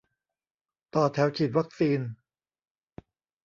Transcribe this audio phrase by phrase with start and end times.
[0.95, 1.99] ต่อแถวฉีดวัคซีน